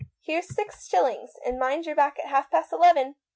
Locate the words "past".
2.49-2.73